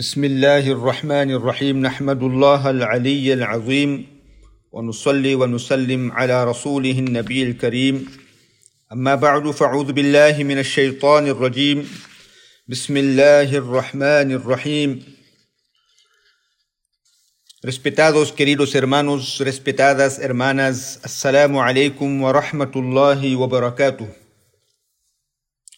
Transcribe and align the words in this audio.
بسم 0.00 0.24
الله 0.24 0.64
الرحمن 0.72 1.30
الرحيم 1.30 1.82
نحمد 1.82 2.22
الله 2.22 2.70
العلي 2.70 3.32
العظيم 3.32 4.06
ونصلي 4.72 5.34
ونسلم 5.34 6.12
على 6.12 6.44
رسوله 6.44 6.98
النبي 7.04 7.42
الكريم 7.42 8.08
أما 8.92 9.14
بعد 9.14 9.50
فاعوذ 9.50 9.92
بالله 9.92 10.44
من 10.44 10.58
الشيطان 10.58 11.26
الرجيم 11.26 11.78
بسم 12.68 12.96
الله 12.96 13.48
الرحمن 13.62 14.28
الرحيم 14.40 14.90
Respetados 17.62 18.32
queridos 18.32 18.74
hermanos, 18.74 19.38
respetadas 19.40 20.18
hermanas, 20.18 21.00
Assalamu 21.04 21.60
alaikum 21.60 22.22
wa 22.22 22.32
rahmatullahi 22.32 23.36
wa 23.36 23.46
barakatuh. 23.48 24.08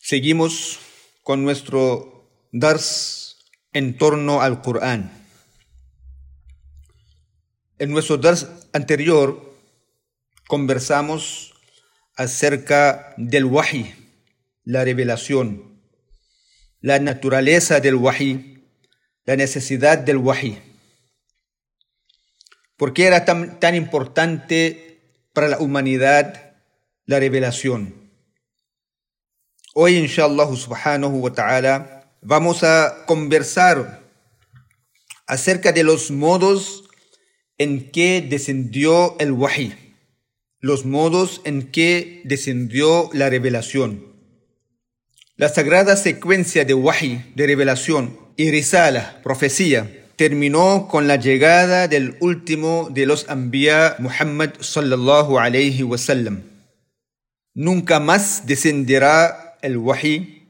Seguimos 0.00 0.78
con 1.24 1.42
nuestro 1.42 1.82
dars 2.52 3.21
en 3.72 3.96
torno 3.96 4.42
al 4.42 4.62
Corán. 4.62 5.10
En 7.78 7.90
nuestro 7.90 8.16
dars 8.16 8.48
anterior 8.72 9.56
conversamos 10.46 11.54
acerca 12.16 13.14
del 13.16 13.46
wahi, 13.46 13.94
la 14.64 14.84
revelación, 14.84 15.80
la 16.80 16.98
naturaleza 16.98 17.80
del 17.80 17.96
wahi, 17.96 18.64
la 19.24 19.36
necesidad 19.36 19.98
del 19.98 20.18
wahi. 20.18 20.58
¿Por 22.76 22.92
qué 22.92 23.06
era 23.06 23.24
tan, 23.24 23.60
tan 23.60 23.74
importante 23.74 25.00
para 25.32 25.48
la 25.48 25.58
humanidad 25.58 26.54
la 27.06 27.18
revelación? 27.18 28.10
Hoy, 29.74 29.96
inshallah 29.96 30.54
subhanahu 30.54 31.20
wa 31.20 31.32
ta'ala, 31.32 32.01
vamos 32.22 32.62
a 32.62 33.04
conversar 33.06 34.00
acerca 35.26 35.72
de 35.72 35.82
los 35.82 36.10
modos 36.10 36.84
en 37.58 37.90
que 37.90 38.24
descendió 38.26 39.18
el 39.18 39.32
wahi, 39.32 39.74
los 40.60 40.84
modos 40.84 41.40
en 41.44 41.70
que 41.70 42.22
descendió 42.24 43.10
la 43.12 43.28
revelación. 43.28 44.12
La 45.36 45.48
sagrada 45.48 45.96
secuencia 45.96 46.64
de 46.64 46.74
wahi, 46.74 47.32
de 47.34 47.46
revelación, 47.46 48.18
y 48.36 48.50
risala, 48.50 49.20
profecía, 49.22 50.06
terminó 50.16 50.88
con 50.88 51.08
la 51.08 51.16
llegada 51.16 51.88
del 51.88 52.16
último 52.20 52.88
de 52.90 53.06
los 53.06 53.28
Anbiya, 53.28 53.96
Muhammad 53.98 54.50
sallallahu 54.60 55.38
alayhi 55.38 55.82
wasallam. 55.82 56.42
Nunca 57.54 58.00
más 58.00 58.46
descenderá 58.46 59.58
el 59.62 59.76
wahi 59.76 60.41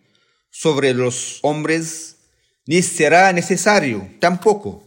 sobre 0.52 0.92
los 0.92 1.38
hombres, 1.42 2.18
ni 2.66 2.82
será 2.82 3.32
necesario 3.32 4.08
tampoco. 4.20 4.84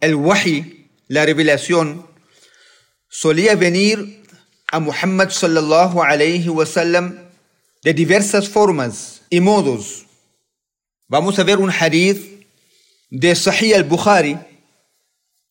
El 0.00 0.16
wahi, 0.16 0.90
la 1.06 1.24
revelación, 1.24 2.06
solía 3.08 3.54
venir 3.54 4.24
a 4.70 4.80
Muhammad 4.80 5.30
sallallahu 5.30 6.02
alayhi 6.02 6.48
wasallam 6.48 7.28
de 7.82 7.94
diversas 7.94 8.48
formas 8.48 9.22
y 9.30 9.40
modos. 9.40 10.06
Vamos 11.06 11.38
a 11.38 11.44
ver 11.44 11.58
un 11.58 11.70
hadith 11.70 12.46
de 13.10 13.34
Sahih 13.36 13.74
al-Bukhari, 13.74 14.38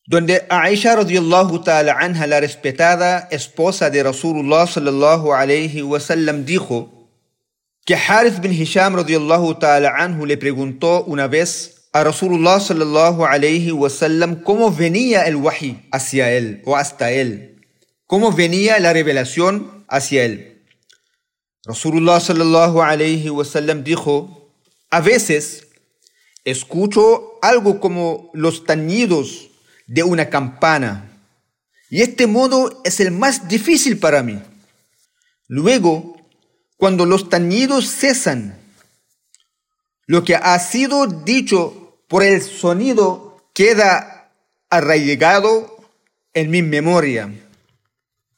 donde 0.06 0.44
Aisha 0.50 0.96
radiyallahu 0.96 1.62
ta'ala 1.62 1.94
anha, 1.98 2.26
la 2.26 2.40
respetada 2.40 3.28
esposa 3.30 3.88
de 3.88 4.02
Rasulullah 4.02 4.66
sallallahu 4.66 5.32
alayhi 5.32 5.80
wasallam, 5.82 6.44
dijo 6.44 7.01
que 7.84 7.94
Harith 7.94 8.40
bin 8.40 8.52
Hisham 8.52 8.94
radiyallahu 8.96 9.58
ta'ala 9.58 9.90
anhu 9.96 10.26
le 10.26 10.36
preguntó 10.36 11.04
una 11.04 11.26
vez 11.26 11.88
a 11.92 12.04
Rasulullah 12.04 12.60
sallallahu 12.60 13.24
alayhi 13.24 13.72
wasallam 13.72 14.42
cómo 14.42 14.70
venía 14.70 15.26
el 15.26 15.36
wahi 15.36 15.88
hacia 15.90 16.32
él 16.32 16.62
o 16.64 16.76
hasta 16.76 17.10
él, 17.10 17.66
cómo 18.06 18.32
venía 18.32 18.78
la 18.78 18.92
revelación 18.92 19.84
hacia 19.88 20.24
él. 20.24 20.64
Rasulullah 21.64 22.20
sallallahu 22.20 22.82
alayhi 22.82 23.30
wasallam 23.30 23.84
dijo, 23.84 24.54
a 24.90 25.00
veces 25.00 25.68
escucho 26.44 27.38
algo 27.42 27.80
como 27.80 28.30
los 28.32 28.64
tañidos 28.64 29.50
de 29.86 30.02
una 30.02 30.30
campana. 30.30 31.08
Y 31.90 32.02
este 32.02 32.26
modo 32.26 32.80
es 32.84 33.00
el 33.00 33.10
más 33.10 33.48
difícil 33.48 33.98
para 33.98 34.22
mí. 34.22 34.40
Luego, 35.46 36.11
cuando 36.82 37.06
los 37.06 37.28
tañidos 37.28 37.88
cesan, 37.88 38.58
lo 40.06 40.24
que 40.24 40.34
ha 40.34 40.58
sido 40.58 41.06
dicho 41.06 41.96
por 42.08 42.24
el 42.24 42.42
sonido 42.42 43.40
queda 43.54 44.32
arraigado 44.68 45.76
en 46.34 46.50
mi 46.50 46.60
memoria. 46.60 47.32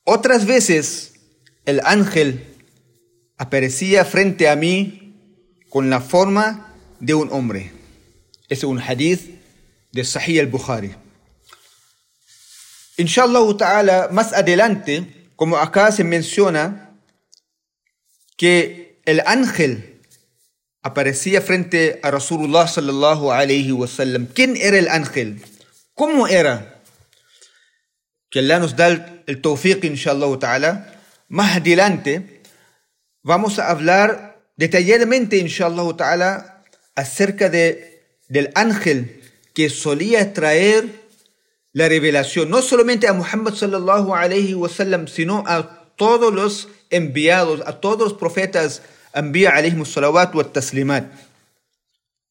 Otras 0.05 0.45
veces 0.45 1.15
el 1.65 1.81
ángel 1.87 2.55
aparecía 3.39 4.05
frente 4.05 4.51
a 4.51 4.57
mí 4.57 5.17
con 5.71 5.89
la 5.89 6.03
forma 6.03 6.75
de 7.01 7.15
un 7.15 7.33
hombre. 7.33 7.73
Es 8.51 8.63
un 8.63 8.79
hadith 8.79 9.41
de 9.91 10.05
Sahih 10.05 10.41
al-Bukhari. 10.41 10.95
Inshallah 12.99 13.57
ta'ala, 13.57 14.09
más 14.13 14.35
adelante, 14.35 15.31
como 15.35 15.57
acá 15.57 15.91
se 15.93 16.05
menciona, 16.05 16.84
que 18.37 19.01
el 19.05 19.23
ángel 19.27 20.01
aparecía 20.83 21.41
frente 21.41 21.99
a 22.03 22.11
Rasulullah 22.11 22.69
sallallahu 22.69 23.33
alayhi 23.33 23.73
wasallam. 23.73 24.27
¿Quién 24.27 24.57
era 24.57 24.79
el 24.79 24.89
ángel? 24.89 25.43
¿Cómo 25.95 26.29
era? 26.29 26.83
Que 28.31 28.41
Allah 28.41 28.59
nos 28.59 28.77
da 28.77 29.23
el 29.27 29.41
tawfiq, 29.41 29.85
inshallah 29.85 30.39
ta'ala. 30.39 31.01
Más 31.29 31.57
adelante, 31.57 32.43
vamos 33.23 33.59
a 33.59 33.71
hablar 33.71 34.43
detalladamente, 34.57 35.39
inshallah 35.39 35.97
ta'ala, 35.97 36.65
acerca 36.95 37.49
de, 37.49 38.05
del 38.29 38.51
ángel 38.55 39.23
que 39.55 39.71
solía 39.71 40.33
traer 40.33 41.05
la 41.73 41.89
revelación, 41.89 42.51
no 42.51 42.61
solamente 42.61 43.09
a 43.09 43.13
Muhammad 43.13 43.55
sallallahu 43.55 44.15
alayhi 44.15 44.55
wasallam, 44.55 45.09
sino 45.09 45.45
a 45.47 45.89
todos 45.97 46.33
los 46.33 46.69
enviados, 46.91 47.63
a 47.67 47.81
todos 47.81 48.01
los 48.01 48.15
profetas, 48.15 48.83
envía 49.15 49.51
alayhi 49.51 49.85
salawat 49.85 50.35
wa 50.35 50.45
taslimat. 50.45 51.13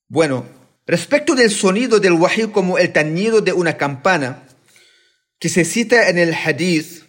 Bueno, 0.08 0.46
respecto 0.86 1.36
del 1.36 1.50
sonido 1.50 2.00
del 2.00 2.14
wahi 2.14 2.47
como 2.52 2.78
el 2.78 2.92
tañido 2.92 3.42
de 3.42 3.53
una 3.53 3.78
campana, 3.78 4.44
que 5.40 5.50
se 5.50 5.66
cita 5.66 6.09
en 6.09 6.18
el 6.18 6.34
hadith, 6.34 7.03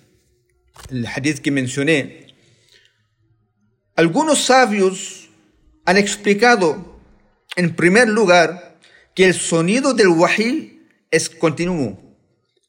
el 0.91 1.07
hadith 1.07 1.39
que 1.39 1.51
mencioné, 1.51 2.35
algunos 3.97 4.45
sabios 4.45 5.29
han 5.85 5.97
explicado, 5.97 6.99
en 7.57 7.77
primer 7.77 8.09
lugar, 8.09 8.79
que 9.15 9.27
el 9.27 9.35
sonido 9.35 9.95
del 9.95 10.09
wahi 10.09 10.83
es 11.11 11.31
continuo, 11.31 12.01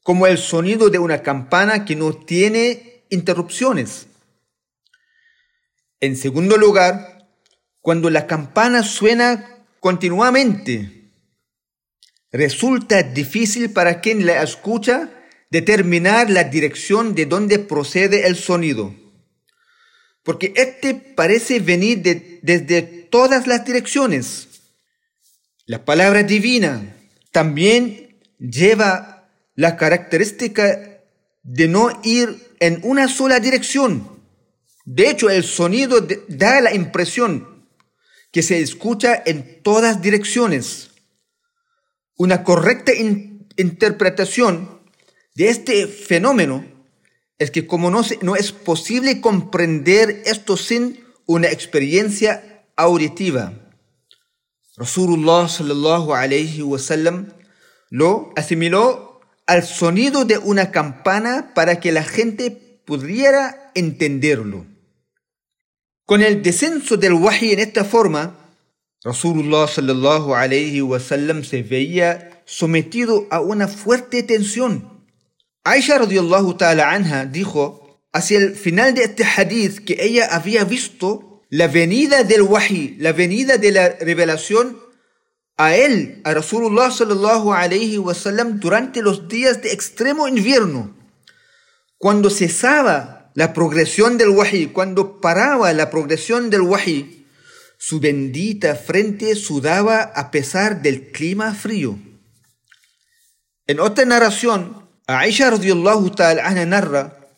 como 0.02 0.26
el 0.28 0.38
sonido 0.38 0.88
de 0.90 1.00
una 1.00 1.22
campana 1.22 1.84
que 1.84 1.96
no 1.96 2.12
tiene 2.12 3.02
interrupciones. 3.10 4.06
En 6.06 6.16
segundo 6.16 6.56
lugar, 6.56 7.26
cuando 7.80 8.10
la 8.10 8.28
campana 8.28 8.84
suena 8.84 9.66
continuamente, 9.80 11.10
resulta 12.30 13.02
difícil 13.02 13.70
para 13.70 14.00
quien 14.00 14.24
la 14.24 14.40
escucha 14.40 15.10
determinar 15.50 16.30
la 16.30 16.44
dirección 16.44 17.16
de 17.16 17.26
donde 17.26 17.58
procede 17.58 18.28
el 18.28 18.36
sonido, 18.36 18.94
porque 20.22 20.52
este 20.54 20.94
parece 20.94 21.58
venir 21.58 22.02
de, 22.02 22.38
desde 22.40 22.82
todas 22.82 23.48
las 23.48 23.64
direcciones. 23.64 24.46
La 25.64 25.84
palabra 25.84 26.22
divina 26.22 26.94
también 27.32 28.16
lleva 28.38 29.28
la 29.56 29.76
característica 29.76 31.00
de 31.42 31.66
no 31.66 32.00
ir 32.04 32.54
en 32.60 32.78
una 32.84 33.08
sola 33.08 33.40
dirección. 33.40 34.15
De 34.86 35.10
hecho, 35.10 35.28
el 35.28 35.44
sonido 35.44 36.00
da 36.28 36.60
la 36.60 36.72
impresión 36.74 37.66
que 38.30 38.42
se 38.42 38.60
escucha 38.60 39.20
en 39.26 39.62
todas 39.62 40.00
direcciones. 40.00 40.92
Una 42.16 42.44
correcta 42.44 42.94
in 42.94 43.48
interpretación 43.58 44.80
de 45.34 45.48
este 45.48 45.86
fenómeno 45.86 46.64
es 47.38 47.50
que 47.50 47.66
como 47.66 47.90
no, 47.90 48.02
no 48.22 48.36
es 48.36 48.52
posible 48.52 49.20
comprender 49.20 50.22
esto 50.24 50.56
sin 50.56 51.04
una 51.26 51.48
experiencia 51.48 52.64
auditiva, 52.76 53.54
Rasulullah 54.76 55.48
sallallahu 55.48 56.12
alayhi 56.12 56.60
wasallam 56.62 57.32
lo 57.88 58.32
asimiló 58.36 59.20
al 59.46 59.64
sonido 59.64 60.26
de 60.26 60.36
una 60.36 60.70
campana 60.70 61.52
para 61.54 61.80
que 61.80 61.92
la 61.92 62.04
gente 62.04 62.50
pudiera 62.84 63.72
entenderlo. 63.74 64.75
Con 66.06 66.22
el 66.22 66.40
descenso 66.40 66.96
del 66.96 67.14
wahi 67.14 67.52
en 67.52 67.58
esta 67.58 67.84
forma, 67.84 68.36
Rasulullah 69.02 69.66
sallallahu 69.66 70.34
alayhi 70.34 70.80
wasallam 70.80 71.42
se 71.42 71.64
veía 71.64 72.42
sometido 72.44 73.26
a 73.28 73.40
una 73.40 73.66
fuerte 73.66 74.22
tensión. 74.22 75.04
Aisha 75.64 75.98
radiallahu 75.98 76.54
ta'ala 76.54 76.90
anha 76.90 77.24
dijo 77.24 78.00
hacia 78.12 78.38
el 78.38 78.54
final 78.54 78.94
de 78.94 79.02
este 79.02 79.24
hadith 79.24 79.84
que 79.84 79.96
ella 79.98 80.28
había 80.30 80.62
visto 80.62 81.42
la 81.50 81.66
venida 81.66 82.22
del 82.22 82.42
wahi, 82.42 82.94
la 83.00 83.12
venida 83.12 83.58
de 83.58 83.72
la 83.72 83.88
revelación 83.88 84.78
a 85.56 85.74
él, 85.74 86.20
a 86.22 86.34
Rasulullah 86.34 86.92
sallallahu 86.92 87.52
alayhi 87.52 87.98
wasallam 87.98 88.60
durante 88.60 89.02
los 89.02 89.26
días 89.26 89.60
de 89.60 89.72
extremo 89.72 90.28
invierno, 90.28 90.94
cuando 91.98 92.30
cesaba 92.30 93.15
la 93.36 93.52
progresión 93.52 94.16
del 94.16 94.30
wahi, 94.30 94.68
cuando 94.68 95.20
paraba 95.20 95.70
la 95.74 95.90
progresión 95.90 96.48
del 96.48 96.62
wahi, 96.62 97.26
su 97.76 98.00
bendita 98.00 98.74
frente 98.74 99.36
sudaba 99.36 100.00
a 100.00 100.30
pesar 100.30 100.80
del 100.80 101.12
clima 101.12 101.52
frío. 101.52 101.98
En 103.66 103.78
otra 103.78 104.06
narración, 104.06 104.88
Aisha 105.06 105.50
radiyallahu 105.50 106.12
ta'ala 106.12 106.64
narra, 106.64 107.28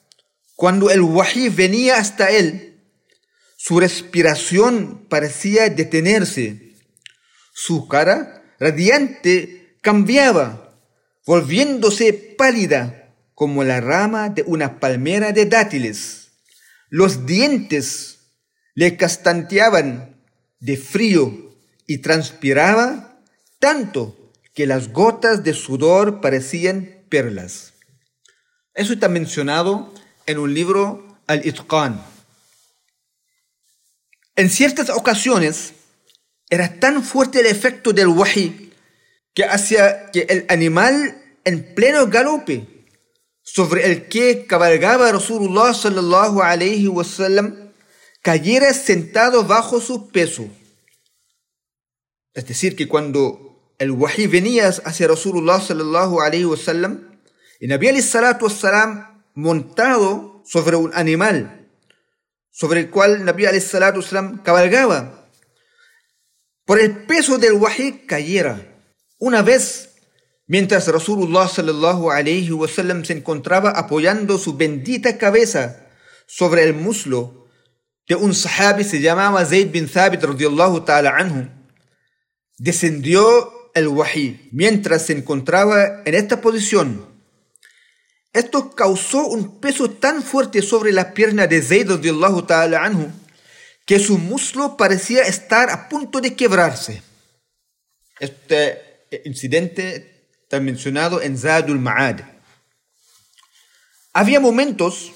cuando 0.55 0.89
el 0.89 1.01
wahi 1.01 1.49
venía 1.49 1.97
hasta 1.97 2.31
él, 2.31 2.81
su 3.57 3.81
respiración 3.81 5.05
parecía 5.09 5.69
detenerse 5.69 6.77
su 7.53 7.89
cara 7.89 8.55
radiante 8.61 9.77
cambiaba, 9.83 10.79
volviéndose 11.27 12.13
pálida 12.13 12.98
como 13.39 13.63
la 13.63 13.81
rama 13.81 14.31
de 14.31 14.43
una 14.43 14.81
palmera 14.81 15.31
de 15.31 15.47
dátiles. 15.47 16.33
Los 16.89 17.25
dientes 17.25 18.33
le 18.75 18.97
castanteaban 18.97 20.21
de 20.59 20.77
frío 20.77 21.57
y 21.87 21.99
transpiraba 21.99 23.23
tanto 23.61 24.33
que 24.57 24.67
las 24.67 24.93
gotas 24.93 25.45
de 25.45 25.55
sudor 25.55 26.21
parecían 26.21 27.05
perlas. 27.09 27.75
Eso 28.75 28.93
está 28.93 29.09
mencionado 29.09 29.95
en 30.27 30.39
un 30.39 30.53
libro 30.53 31.21
Al-Itqan. 31.29 32.05
En 34.35 34.51
ciertas 34.51 34.91
ocasiones, 34.91 35.75
era 36.51 36.81
tan 36.81 37.05
fuerte 37.05 37.39
el 37.39 37.47
efecto 37.47 37.93
del 37.93 38.09
wahi 38.09 38.73
que 39.33 39.45
hacía 39.45 40.11
que 40.11 40.23
el 40.29 40.45
animal 40.49 41.23
en 41.45 41.77
pleno 41.77 42.09
galope 42.09 42.78
sobre 43.55 43.87
el 43.87 44.09
que 44.09 44.47
cabalgaba 44.47 45.11
Rasulullah 45.11 45.73
sallallahu 45.73 46.43
alayhi 46.43 46.89
wasallam 46.89 47.73
cayera 48.23 48.75
sentado 48.75 49.45
bajo 49.45 49.81
su 49.81 50.09
peso. 50.09 50.49
Es 52.35 52.47
decir, 52.47 52.77
que 52.77 52.87
cuando 52.87 53.73
el 53.79 53.91
wahi 53.91 54.27
venía 54.27 54.69
hacia 54.69 55.09
Rasulullah 55.09 55.61
sallallahu 55.61 56.21
alayhi 56.21 56.45
wasallam, 56.45 57.19
y 57.59 57.67
Nabi 57.67 57.89
alayhi 57.89 58.03
salatu 58.03 58.45
wasalam 58.45 59.25
montado 59.35 60.43
sobre 60.45 60.77
un 60.77 60.93
animal 60.95 61.59
sobre 62.51 62.81
el 62.81 62.91
cual 62.91 63.25
Nabi 63.25 63.47
alayhi 63.47 63.65
salatu 63.65 64.01
wasalam 64.01 64.43
cabalgaba 64.43 65.31
por 66.65 66.81
el 66.81 67.07
peso 67.07 67.39
del 67.39 67.53
wahi 67.53 68.05
cayera. 68.07 68.61
Una 69.19 69.43
vez, 69.43 69.88
mientras 70.49 70.89
Rasulullah 70.89 71.47
sallallahu 71.47 72.09
se 73.05 73.13
encontraba 73.13 73.71
apoyando 73.71 74.39
su 74.39 74.57
bendita 74.57 75.17
cabeza 75.19 75.87
sobre 76.27 76.65
el 76.65 76.75
muslo 76.75 77.47
de 78.09 78.15
un 78.15 78.35
sahabi 78.35 78.85
se 78.85 79.01
llamaba 79.01 79.45
Zayd 79.45 79.71
bin 79.71 79.87
Thabit 79.87 80.25
radiallahu 80.25 80.81
ta'ala 80.81 81.15
descendió 82.57 83.71
el 83.75 83.89
wahi 83.89 84.49
mientras 84.51 85.07
se 85.07 85.13
encontraba 85.13 86.03
en 86.05 86.15
esta 86.15 86.41
posición. 86.41 87.07
Esto 88.33 88.71
causó 88.75 89.27
un 89.27 89.61
peso 89.61 89.91
tan 89.91 90.23
fuerte 90.23 90.63
sobre 90.63 90.93
la 90.93 91.13
pierna 91.13 91.47
de 91.47 91.61
Zayd 91.61 91.91
radiallahu 91.91 92.43
ta'ala 92.45 92.83
anhu 92.83 93.13
que 93.85 93.99
su 93.99 94.17
muslo 94.19 94.77
parecía 94.77 95.23
estar 95.23 95.71
a 95.71 95.89
punto 95.89 96.21
de 96.21 96.35
quebrarse. 96.35 97.03
Este 98.19 99.07
incidente 99.25 100.18
está 100.49 100.61
mencionado 100.61 101.21
en 101.21 101.37
Zadul 101.37 101.79
Ma'ad. 101.79 102.21
Había 104.15 104.41
momentos 104.41 105.13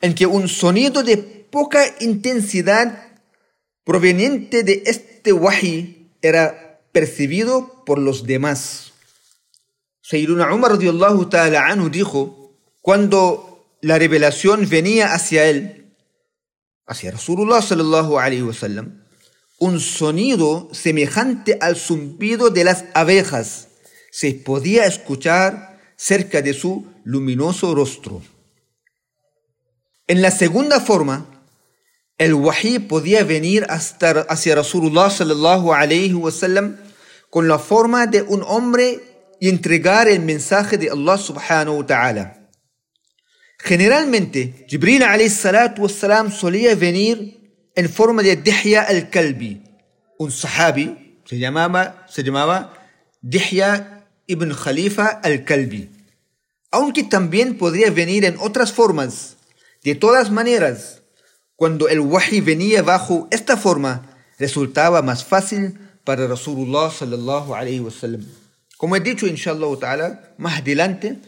en 0.00 0.16
que 0.16 0.26
un 0.26 0.48
sonido 0.48 1.04
de 1.04 1.16
poca 1.16 1.84
intensidad 2.00 3.20
proveniente 3.84 4.64
de 4.64 4.82
este 4.84 5.32
wahi 5.32 6.10
era 6.22 6.80
percibido 6.90 7.84
por 7.86 8.00
los 8.00 8.24
demás. 8.24 8.94
Sayyiduna 10.02 10.52
Umar 10.52 10.76
ta'ala 11.30 11.66
anhu 11.68 11.88
dijo, 11.88 12.58
cuando 12.82 13.78
la 13.80 13.96
revelación 13.96 14.68
venía 14.68 15.14
hacia 15.14 15.46
él, 15.46 15.94
hacia 16.84 17.12
Rasulullah 17.12 17.62
sallallahu 17.62 18.18
alaihi 18.18 18.42
wasallam 18.42 19.04
un 19.60 19.78
sonido 19.78 20.68
semejante 20.72 21.58
al 21.60 21.76
zumbido 21.76 22.50
de 22.50 22.64
las 22.64 22.86
abejas 22.92 23.65
se 24.16 24.32
podía 24.32 24.86
escuchar 24.86 25.78
cerca 25.94 26.40
de 26.40 26.54
su 26.54 26.86
luminoso 27.04 27.74
rostro. 27.74 28.22
En 30.06 30.22
la 30.22 30.30
segunda 30.30 30.80
forma, 30.80 31.44
el 32.16 32.32
wahi 32.32 32.78
podía 32.78 33.24
venir 33.24 33.66
hasta 33.68 34.22
hacia 34.22 34.54
Rasulullah 34.54 35.10
sallallahu 35.10 35.74
alaihi 35.74 36.14
wasallam 36.14 36.78
con 37.28 37.46
la 37.46 37.58
forma 37.58 38.06
de 38.06 38.22
un 38.22 38.42
hombre 38.46 39.02
y 39.38 39.50
entregar 39.50 40.08
el 40.08 40.20
mensaje 40.20 40.78
de 40.78 40.88
Allah 40.88 41.18
subhanahu 41.18 41.80
wa 41.80 41.86
ta'ala. 41.86 42.48
Generalmente, 43.58 44.64
Jibril 44.66 45.02
wassalam, 45.76 46.32
solía 46.32 46.74
venir 46.74 47.70
en 47.74 47.90
forma 47.90 48.22
de 48.22 48.36
Dihya 48.36 48.80
al-Kalbi, 48.80 49.62
un 50.18 50.32
sahabi, 50.32 51.20
se 51.26 51.36
llamaba, 51.36 52.06
se 52.08 52.22
llamaba 52.22 52.72
Dihya 53.20 53.95
ibn 54.26 54.52
Khalifa 54.54 55.06
al-Kalbi. 55.06 55.90
Aunque 56.70 57.04
también 57.04 57.56
podría 57.56 57.90
venir 57.90 58.24
en 58.24 58.36
otras 58.38 58.72
formas. 58.72 59.36
De 59.82 59.94
todas 59.94 60.30
maneras, 60.30 61.02
cuando 61.54 61.88
el 61.88 62.00
wahi 62.00 62.40
venía 62.40 62.82
bajo 62.82 63.28
esta 63.30 63.56
forma, 63.56 64.16
resultaba 64.38 65.00
más 65.02 65.24
fácil 65.24 65.78
para 66.04 66.26
Rasulullah 66.26 66.90
sallallahu 66.90 67.54
alayhi 67.54 67.80
wasallam. 67.80 68.24
Como 68.76 68.96
he 68.96 69.00
dicho, 69.00 69.26
inshallah 69.26 69.78
ta'ala, 69.78 70.34
más 70.36 70.60
adelante, 70.60 71.18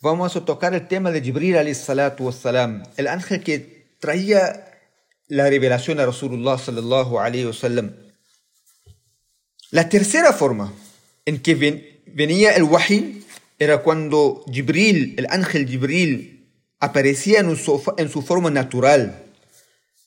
vamos 0.00 0.36
a 0.36 0.44
tocar 0.44 0.74
el 0.74 0.86
tema 0.86 1.10
de 1.10 1.20
Jibril 1.20 1.74
salatu 1.74 2.26
wassalam, 2.26 2.84
el 2.96 3.08
ángel 3.08 3.42
que 3.42 3.96
traía 3.98 4.68
la 5.26 5.48
revelación 5.48 5.98
a 5.98 6.06
Rasulullah 6.06 6.58
sallallahu 6.58 7.18
alayhi 7.18 7.46
wasallam. 7.46 7.96
La 9.70 9.88
tercera 9.88 10.32
forma 10.32 10.72
en 11.24 11.40
que 11.40 11.54
venía 12.06 12.52
el 12.52 12.64
wahi 12.64 13.24
era 13.58 13.82
cuando 13.82 14.44
Jibril, 14.50 15.14
el 15.18 15.26
ángel 15.30 15.66
Jibril, 15.68 16.50
aparecía 16.80 17.40
en 17.40 17.56
su, 17.56 17.82
en 17.96 18.08
su 18.08 18.22
forma 18.22 18.50
natural, 18.50 19.24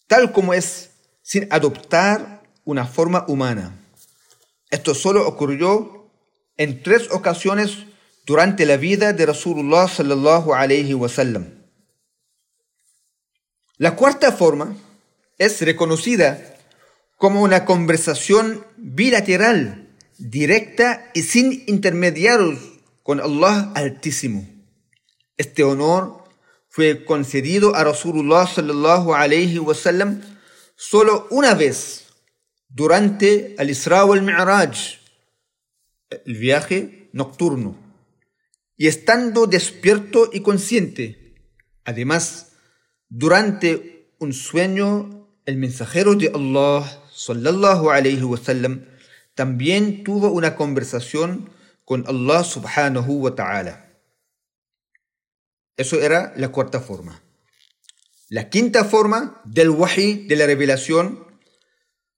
tal 0.08 0.32
como 0.32 0.54
es, 0.54 0.92
sin 1.22 1.48
adoptar 1.52 2.44
una 2.66 2.86
forma 2.86 3.26
humana. 3.28 3.80
Esto 4.70 4.94
solo 4.94 5.28
ocurrió 5.28 6.12
en 6.58 6.84
tres 6.84 7.10
ocasiones 7.12 7.78
durante 8.26 8.66
la 8.66 8.78
vida 8.78 9.14
de 9.14 9.26
Rasulullah 9.26 9.88
sallallahu 9.88 10.54
alayhi 10.54 10.94
wasallam. 10.94 11.66
La 13.78 13.96
cuarta 13.96 14.32
forma 14.32 14.76
es 15.38 15.62
reconocida 15.62 16.56
como 17.18 17.42
una 17.42 17.66
conversación 17.66 18.66
bilateral, 18.78 19.85
directa 20.18 21.12
y 21.14 21.24
sin 21.24 21.64
intermediarios 21.68 22.60
con 23.04 23.20
Allah 23.20 23.72
Altísimo. 23.76 24.48
Este 25.38 25.64
honor 25.64 26.24
fue 26.70 27.06
concedido 27.06 27.76
a 27.76 27.84
Rasulullah 27.84 28.48
sallallahu 28.48 29.14
alayhi 29.14 29.60
wasallam 29.60 30.22
solo 30.76 31.28
una 31.30 31.54
vez 31.54 32.08
durante 32.70 33.56
el 33.58 33.70
Isra 33.70 34.02
al 34.02 34.22
Mi'raj, 34.22 35.00
el 36.10 36.38
viaje 36.38 37.10
nocturno 37.14 37.78
y 38.78 38.88
estando 38.88 39.48
despierto 39.48 40.30
y 40.34 40.42
consciente. 40.42 41.36
Además, 41.86 42.54
durante 43.10 44.14
un 44.20 44.34
sueño, 44.34 45.30
el 45.46 45.58
mensajero 45.58 46.16
de 46.16 46.32
Allah, 46.34 47.04
sallallahu 47.14 47.90
alayhi 47.90 48.24
wasallam, 48.24 48.86
también 49.36 50.04
tuvo 50.04 50.32
una 50.32 50.56
conversación 50.56 51.52
con 51.84 52.06
Allah 52.08 52.44
subhanahu 52.44 53.22
wa 53.22 53.36
ta'ala. 53.36 53.86
Eso 55.78 56.02
era 56.02 56.34
la 56.38 56.50
cuarta 56.50 56.80
forma. 56.80 57.22
La 58.30 58.50
quinta 58.50 58.86
forma 58.86 59.42
del 59.46 59.70
wahi, 59.70 60.26
de 60.28 60.36
la 60.36 60.48
revelación, 60.48 61.28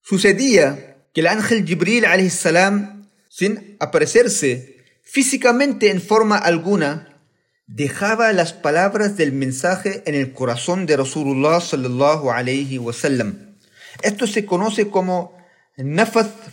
sucedía 0.01 1.09
que 1.13 1.21
el 1.21 1.27
ángel 1.27 1.65
Jibril 1.65 2.05
salam, 2.31 3.09
sin 3.29 3.75
aparecerse 3.79 4.86
físicamente 5.03 5.89
en 5.89 6.01
forma 6.01 6.38
alguna, 6.38 7.21
dejaba 7.65 8.31
las 8.31 8.53
palabras 8.53 9.17
del 9.17 9.33
mensaje 9.33 10.03
en 10.05 10.15
el 10.15 10.33
corazón 10.33 10.86
de 10.86 10.97
Rasulullah 10.97 11.59
sallallahu 11.59 12.31
alayhi 12.31 12.77
wasallam. 12.77 13.57
Esto 14.01 14.27
se 14.27 14.45
conoce 14.45 14.89
como 14.89 15.37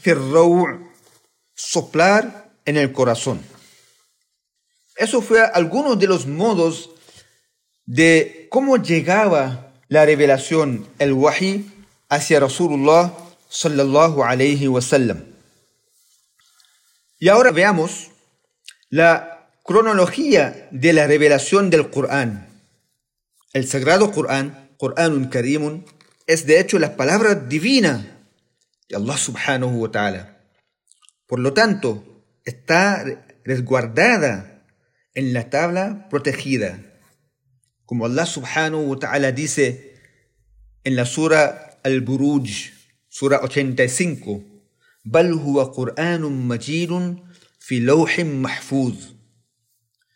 firraw, 0.00 0.90
soplar 1.54 2.52
en 2.64 2.76
el 2.76 2.92
corazón. 2.92 3.40
Eso 4.96 5.22
fue 5.22 5.40
algunos 5.40 5.98
de 5.98 6.06
los 6.06 6.26
modos 6.26 6.90
de 7.86 8.48
cómo 8.50 8.76
llegaba 8.76 9.72
la 9.88 10.04
revelación, 10.04 10.86
el 10.98 11.12
wahi, 11.12 11.70
hacia 12.08 12.40
Rasulullah 12.40 13.12
sallallahu 13.48 14.22
alayhi 14.22 14.68
wasallam. 14.68 15.24
Y 17.18 17.28
ahora 17.28 17.50
veamos 17.50 18.10
la 18.90 19.48
cronología 19.64 20.68
de 20.70 20.92
la 20.92 21.06
revelación 21.06 21.70
del 21.70 21.90
Corán. 21.90 22.48
El 23.52 23.66
sagrado 23.66 24.12
Corán, 24.12 24.70
Coránun 24.76 25.28
Karimun, 25.28 25.86
es 26.26 26.46
de 26.46 26.60
hecho 26.60 26.78
la 26.78 26.96
palabra 26.96 27.34
divina 27.34 28.13
de 28.88 28.96
Allah 28.96 29.16
subhanahu 29.16 29.80
wa 29.80 29.90
ta'ala. 29.90 30.40
Por 31.26 31.40
lo 31.40 31.52
tanto, 31.52 32.24
está 32.44 33.04
resguardada 33.44 34.66
en 35.14 35.32
la 35.32 35.50
tabla 35.50 36.08
protegida. 36.10 36.78
Como 37.86 38.06
Allah 38.06 38.26
subhanahu 38.26 38.90
wa 38.90 38.98
ta'ala 38.98 39.32
dice 39.32 39.94
en 40.84 40.96
la 40.96 41.06
sura 41.06 41.80
Al-Buruj, 41.82 42.72
sura 43.08 43.40
85, 43.42 44.42
Bal 45.04 45.32
huwa 45.32 45.72
Qur'anun 45.72 46.46
majidun 46.46 47.22
fi 47.58 47.80
lawhin 47.80 48.40
mahfuz. 48.40 49.14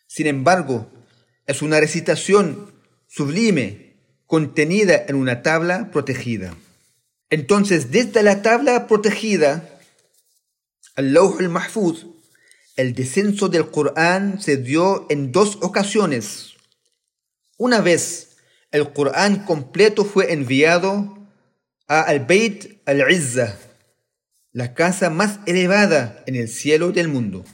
Sin 0.06 0.26
embargo, 0.26 0.90
es 1.46 1.62
una 1.62 1.78
recitación 1.80 2.72
sublime 3.06 3.96
contenida 4.26 5.04
en 5.08 5.16
una 5.16 5.42
tabla 5.42 5.90
protegida. 5.90 6.54
Entonces, 7.30 7.90
desde 7.90 8.22
la 8.22 8.42
tabla 8.42 8.86
protegida, 8.86 9.68
al 10.96 11.12
Lawh 11.12 11.36
al-Mahfuz, 11.38 12.06
el 12.76 12.94
descenso 12.94 13.48
del 13.48 13.70
Corán 13.70 14.40
se 14.40 14.56
dio 14.56 15.06
en 15.10 15.32
dos 15.32 15.58
ocasiones. 15.62 16.54
Una 17.56 17.80
vez, 17.80 18.36
el 18.70 18.92
Corán 18.92 19.44
completo 19.44 20.04
fue 20.04 20.32
enviado 20.32 21.18
a 21.86 22.02
Al-Bayt 22.02 22.80
al-Izza, 22.86 23.58
la 24.52 24.74
casa 24.74 25.10
más 25.10 25.40
elevada 25.46 26.22
en 26.26 26.36
el 26.36 26.48
cielo 26.48 26.92
del 26.92 27.08
mundo. 27.08 27.44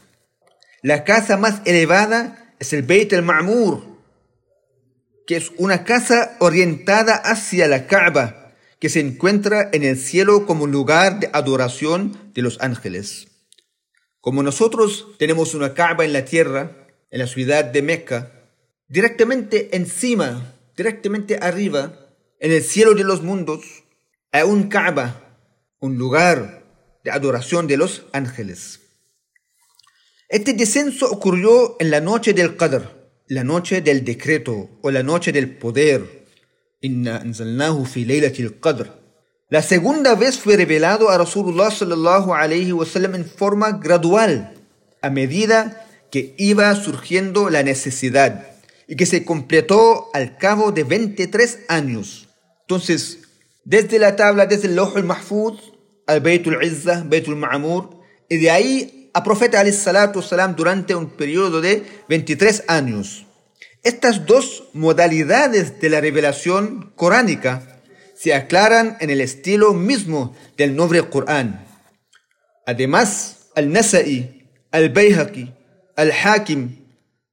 La 0.83 1.04
casa 1.04 1.37
más 1.37 1.62
elevada 1.64 2.54
es 2.59 2.73
el 2.73 2.83
Beit 2.83 3.12
el-Ma'mur, 3.12 3.83
que 5.26 5.37
es 5.37 5.50
una 5.57 5.85
casa 5.85 6.37
orientada 6.40 7.14
hacia 7.14 7.66
la 7.69 7.87
Kaaba, 7.87 8.43
que 8.84 8.90
se 8.90 9.00
encuentra 9.00 9.70
en 9.72 9.82
el 9.82 9.96
cielo 9.96 10.44
como 10.44 10.66
lugar 10.66 11.18
de 11.18 11.30
adoración 11.32 12.18
de 12.34 12.42
los 12.42 12.60
ángeles. 12.60 13.28
Como 14.20 14.42
nosotros 14.42 15.06
tenemos 15.18 15.54
una 15.54 15.72
Kaaba 15.72 16.04
en 16.04 16.12
la 16.12 16.26
tierra, 16.26 16.86
en 17.10 17.18
la 17.18 17.26
ciudad 17.26 17.64
de 17.64 17.80
Mecca, 17.80 18.44
directamente 18.86 19.74
encima, 19.74 20.54
directamente 20.76 21.38
arriba, 21.40 21.98
en 22.38 22.52
el 22.52 22.62
cielo 22.62 22.92
de 22.92 23.04
los 23.04 23.22
mundos, 23.22 23.64
hay 24.32 24.42
un 24.42 24.64
Kaaba, 24.64 25.34
un 25.80 25.96
lugar 25.96 26.66
de 27.04 27.10
adoración 27.10 27.66
de 27.66 27.78
los 27.78 28.04
ángeles. 28.12 28.80
Este 30.28 30.52
descenso 30.52 31.10
ocurrió 31.10 31.76
en 31.80 31.90
la 31.90 32.02
noche 32.02 32.34
del 32.34 32.54
Qadr, 32.58 33.22
la 33.28 33.44
noche 33.44 33.80
del 33.80 34.04
decreto 34.04 34.78
o 34.82 34.90
la 34.90 35.02
noche 35.02 35.32
del 35.32 35.56
poder. 35.56 36.13
La 39.48 39.62
segunda 39.62 40.14
vez 40.14 40.38
fue 40.38 40.56
revelado 40.56 41.08
a 41.08 41.16
Rasulullah 41.16 41.70
sallallahu 41.70 42.34
alayhi 42.34 42.72
wasallam 42.72 43.14
en 43.14 43.24
forma 43.24 43.72
gradual, 43.72 44.52
a 45.00 45.08
medida 45.08 45.86
que 46.10 46.34
iba 46.36 46.74
surgiendo 46.74 47.48
la 47.48 47.62
necesidad 47.62 48.48
y 48.86 48.96
que 48.96 49.06
se 49.06 49.24
completó 49.24 50.10
al 50.12 50.36
cabo 50.36 50.72
de 50.72 50.84
23 50.84 51.60
años. 51.68 52.28
Entonces, 52.62 53.20
desde 53.64 53.98
la 53.98 54.14
tabla, 54.14 54.44
desde 54.44 54.68
el 54.68 54.76
Loh 54.76 54.92
al-Mahfuz 54.94 55.72
al 56.06 56.20
Beitul 56.20 56.62
Izzah, 56.62 57.02
Beitul 57.06 57.36
Ma'amur, 57.36 58.00
y 58.28 58.36
de 58.36 58.50
ahí 58.50 59.10
a 59.14 59.24
profeta 59.24 59.64
salam 59.72 60.54
durante 60.54 60.94
un 60.94 61.08
periodo 61.08 61.62
de 61.62 61.82
23 62.10 62.64
años. 62.68 63.24
Estas 63.84 64.24
dos 64.24 64.64
modalidades 64.72 65.78
de 65.78 65.90
la 65.90 66.00
revelación 66.00 66.90
coránica 66.96 67.82
se 68.14 68.32
aclaran 68.32 68.96
en 69.00 69.10
el 69.10 69.20
estilo 69.20 69.74
mismo 69.74 70.34
del 70.56 70.74
noble 70.74 71.02
Corán. 71.10 71.66
Además, 72.64 73.50
al-Nasa'i, 73.54 74.48
al-Bayhaqi, 74.70 75.52
al-Hakim, 75.96 76.78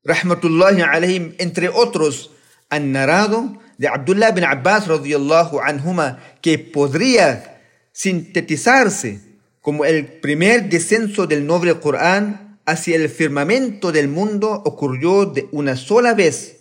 rahmatullahi 0.03 0.81
alayhim, 0.81 1.35
entre 1.37 1.69
otros, 1.69 2.31
han 2.69 2.91
narrado 2.91 3.57
de 3.77 3.87
Abdullah 3.87 4.31
bin 4.31 4.43
Abbas 4.43 4.87
radiyallahu 4.87 5.61
anhuma 5.61 6.19
que 6.41 6.59
podría 6.59 7.61
sintetizarse 7.93 9.21
como 9.61 9.85
el 9.85 10.05
primer 10.19 10.69
descenso 10.69 11.27
del 11.27 11.45
noble 11.45 11.79
Corán 11.79 12.50
hacia 12.65 12.95
el 12.95 13.09
firmamento 13.09 13.91
del 13.91 14.07
mundo 14.07 14.61
ocurrió 14.65 15.25
de 15.25 15.47
una 15.51 15.75
sola 15.75 16.13
vez 16.13 16.57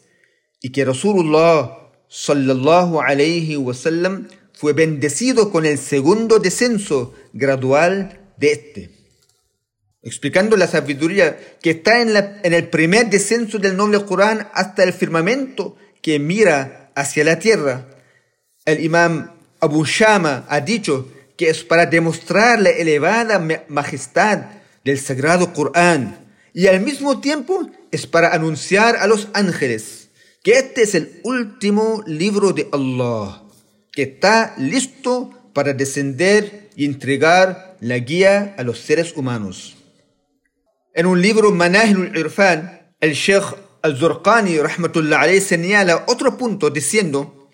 y 0.60 0.70
que 0.70 0.84
Rasulullah 0.84 1.76
sallallahu 2.08 3.00
alayhi 3.00 3.56
wasallam 3.56 4.28
fue 4.52 4.72
bendecido 4.72 5.50
con 5.50 5.64
el 5.64 5.78
segundo 5.78 6.38
descenso 6.38 7.14
gradual 7.32 8.20
de 8.36 8.52
este. 8.52 8.90
Explicando 10.02 10.56
la 10.56 10.66
sabiduría 10.66 11.38
que 11.62 11.70
está 11.70 12.00
en, 12.00 12.16
en 12.16 12.54
el 12.54 12.68
primer 12.68 13.08
descenso 13.10 13.58
del 13.58 13.76
noble 13.76 14.04
Corán 14.04 14.48
hasta 14.52 14.82
el 14.82 14.92
firmamento 14.92 15.76
que 16.02 16.18
mira 16.18 16.90
hacia 16.94 17.24
la 17.24 17.38
tierra. 17.38 17.86
El 18.64 18.84
imam 18.84 19.32
Abu 19.60 19.84
Shama 19.84 20.46
ha 20.48 20.60
dicho 20.60 21.08
que 21.36 21.50
es 21.50 21.64
para 21.64 21.86
demostrar 21.86 22.60
la 22.60 22.70
elevada 22.70 23.42
majestad 23.68 24.59
del 24.84 24.98
sagrado 24.98 25.52
Corán 25.52 26.34
y 26.52 26.66
al 26.66 26.80
mismo 26.80 27.20
tiempo 27.20 27.68
es 27.90 28.06
para 28.06 28.34
anunciar 28.34 28.96
a 28.96 29.06
los 29.06 29.28
ángeles 29.34 30.08
que 30.42 30.52
este 30.52 30.82
es 30.82 30.94
el 30.94 31.20
último 31.22 32.02
libro 32.06 32.52
de 32.52 32.68
Allah, 32.72 33.42
que 33.92 34.02
está 34.02 34.54
listo 34.56 35.30
para 35.52 35.74
descender 35.74 36.70
y 36.76 36.86
entregar 36.86 37.76
la 37.80 37.98
guía 37.98 38.54
a 38.56 38.62
los 38.62 38.78
seres 38.78 39.14
humanos. 39.16 39.76
En 40.94 41.06
un 41.06 41.20
libro 41.20 41.50
Manahil 41.50 42.10
al-Irfan, 42.12 42.94
el 43.00 43.12
Sheikh 43.12 43.44
al-Zurqani 43.82 44.58
rahmatullah 44.58 45.20
alayhi 45.20 45.40
señala 45.40 46.04
otro 46.08 46.36
punto 46.36 46.70
diciendo 46.70 47.50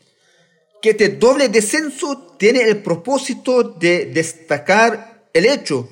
que 0.81 0.91
este 0.91 1.09
doble 1.09 1.49
descenso 1.49 2.37
tiene 2.39 2.63
el 2.63 2.83
propósito 2.83 3.63
de 3.63 4.07
destacar 4.07 5.29
el 5.33 5.47
hecho 5.47 5.89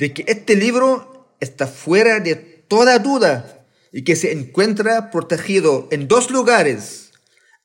de 0.00 0.14
que 0.14 0.24
este 0.26 0.56
libro 0.56 1.36
está 1.40 1.66
fuera 1.66 2.20
de 2.20 2.34
toda 2.34 2.98
duda 2.98 3.66
y 3.92 4.02
que 4.02 4.16
se 4.16 4.32
encuentra 4.32 5.10
protegido 5.10 5.88
en 5.90 6.08
dos 6.08 6.30
lugares, 6.30 7.12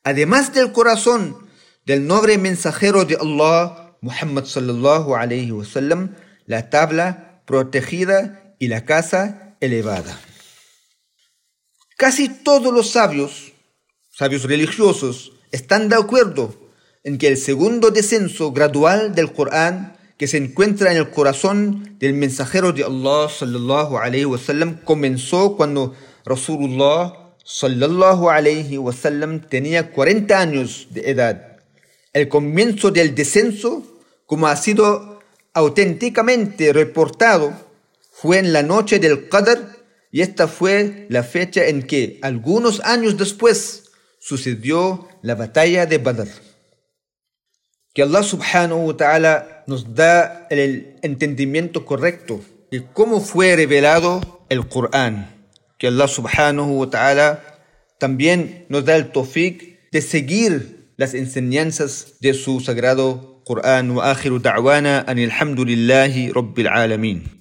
además 0.04 0.52
del 0.52 0.70
corazón 0.72 1.48
del 1.86 2.06
noble 2.06 2.36
mensajero 2.36 3.06
de 3.06 3.16
Allah, 3.16 3.96
Muhammad 4.02 4.44
sallallahu 4.44 5.14
alayhi 5.14 5.50
wasallam, 5.50 6.14
la 6.44 6.68
tabla 6.68 7.42
protegida 7.46 8.54
y 8.58 8.68
la 8.68 8.84
casa 8.84 9.56
elevada. 9.60 10.20
Casi 11.96 12.28
todos 12.28 12.74
los 12.74 12.90
sabios, 12.90 13.54
sabios 14.10 14.42
religiosos, 14.42 15.32
están 15.52 15.88
de 15.88 15.96
acuerdo 15.96 16.54
en 17.02 17.16
que 17.16 17.28
el 17.28 17.38
segundo 17.38 17.90
descenso 17.90 18.52
gradual 18.52 19.14
del 19.14 19.32
Corán 19.32 19.95
que 20.18 20.26
se 20.26 20.38
encuentra 20.38 20.90
en 20.92 20.98
el 20.98 21.10
corazón 21.10 21.96
del 21.98 22.14
mensajero 22.14 22.72
de 22.72 22.84
Allah 22.84 23.28
sallallahu 23.28 23.98
alayhi 23.98 24.26
comenzó 24.84 25.56
cuando 25.56 25.94
Rasulullah 26.24 27.34
sallallahu 27.44 28.30
alayhi 28.30 28.78
tenía 29.48 29.92
40 29.92 30.38
años 30.38 30.88
de 30.90 31.10
edad. 31.10 31.58
El 32.12 32.28
comienzo 32.28 32.90
del 32.90 33.14
descenso, 33.14 34.00
como 34.24 34.46
ha 34.46 34.56
sido 34.56 35.20
auténticamente 35.52 36.72
reportado, 36.72 37.52
fue 38.10 38.38
en 38.38 38.54
la 38.54 38.62
noche 38.62 38.98
del 38.98 39.28
Qadr 39.28 39.76
y 40.10 40.22
esta 40.22 40.48
fue 40.48 41.06
la 41.10 41.22
fecha 41.22 41.66
en 41.66 41.82
que 41.82 42.18
algunos 42.22 42.80
años 42.80 43.18
después 43.18 43.90
sucedió 44.18 45.08
la 45.20 45.34
batalla 45.34 45.84
de 45.84 45.98
Badr. 45.98 46.28
Que 47.92 48.02
Allah 48.02 48.22
subhanahu 48.22 48.88
wa 48.88 48.96
ta'ala 48.96 49.55
nos 49.66 49.94
da 49.94 50.46
el 50.50 50.96
entendimiento 51.02 51.84
correcto 51.84 52.40
de 52.70 52.84
cómo 52.92 53.20
fue 53.20 53.56
revelado 53.56 54.44
el 54.48 54.66
Corán. 54.68 55.34
Que 55.78 55.88
Allah 55.88 56.08
subhanahu 56.08 56.80
wa 56.80 56.90
ta'ala 56.90 57.42
también 57.98 58.66
nos 58.68 58.84
da 58.84 58.96
el 58.96 59.10
tofik 59.10 59.90
de 59.90 60.00
seguir 60.02 60.90
las 60.96 61.14
enseñanzas 61.14 62.14
de 62.20 62.34
su 62.34 62.60
sagrado 62.60 63.42
Corán. 63.44 63.90
Wa 63.90 64.10
akhiru 64.10 64.38
da'wana 64.38 65.04
anil 65.06 65.30
hamdulillahi 65.30 66.32
rabbil 66.32 66.68
alamin. 66.68 67.35